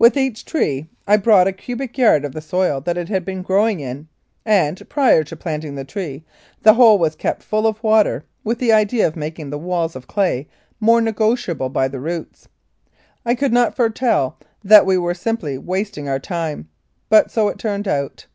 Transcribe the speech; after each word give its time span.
With 0.00 0.16
each 0.16 0.44
tree 0.44 0.88
I 1.06 1.16
brought 1.16 1.46
a 1.46 1.52
cubic 1.52 1.96
yard 1.96 2.24
of 2.24 2.32
the 2.32 2.40
soil 2.40 2.80
that 2.80 2.98
it 2.98 3.08
had 3.08 3.24
been 3.24 3.40
growing 3.40 3.78
in, 3.78 4.08
and, 4.44 4.82
prior 4.88 5.22
to 5.22 5.36
planting 5.36 5.76
the 5.76 5.84
tree, 5.84 6.24
the 6.62 6.74
hole 6.74 6.98
was 6.98 7.14
kept 7.14 7.40
full 7.44 7.68
of 7.68 7.80
water, 7.80 8.24
with 8.42 8.58
the 8.58 8.72
idea 8.72 9.06
of 9.06 9.14
making 9.14 9.50
the 9.50 9.58
walls 9.58 9.94
of 9.94 10.08
clay 10.08 10.48
more 10.80 11.00
negotiable 11.00 11.68
by 11.68 11.86
the 11.86 12.00
roots. 12.00 12.48
I 13.24 13.36
could 13.36 13.52
not 13.52 13.76
foretell 13.76 14.38
that 14.64 14.86
we 14.86 14.98
were 14.98 15.14
simply 15.14 15.56
wasting 15.56 16.08
our 16.08 16.18
time, 16.18 16.68
but 17.08 17.30
so 17.30 17.46
it 17.46 17.56
turned 17.60 17.86
out. 17.86 18.26